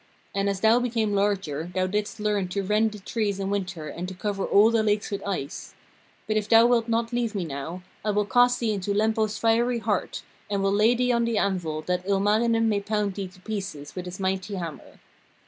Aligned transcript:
And 0.33 0.49
as 0.49 0.61
thou 0.61 0.79
became 0.79 1.13
larger, 1.13 1.69
thou 1.75 1.85
didst 1.85 2.19
learn 2.19 2.47
to 2.47 2.63
rend 2.63 2.91
the 2.91 2.97
trees 2.97 3.39
in 3.39 3.51
winter 3.51 3.87
and 3.87 4.07
to 4.07 4.15
cover 4.15 4.43
all 4.43 4.71
the 4.71 4.81
lakes 4.81 5.11
with 5.11 5.21
ice. 5.27 5.75
But 6.25 6.37
if 6.37 6.49
thou 6.49 6.65
wilt 6.65 6.87
not 6.87 7.13
leave 7.13 7.35
me 7.35 7.45
now, 7.45 7.83
I 8.03 8.09
will 8.09 8.25
cast 8.25 8.59
thee 8.59 8.73
into 8.73 8.95
Lempo's 8.95 9.37
fiery 9.37 9.77
hearth, 9.77 10.23
and 10.49 10.63
will 10.63 10.73
lay 10.73 10.95
thee 10.95 11.11
on 11.11 11.25
the 11.25 11.37
anvil, 11.37 11.83
that 11.83 12.03
Ilmarinen 12.09 12.67
may 12.67 12.79
pound 12.79 13.13
thee 13.13 13.27
to 13.27 13.39
pieces 13.41 13.93
with 13.95 14.05
his 14.05 14.19
mighty 14.19 14.55
hammer.' 14.55 14.99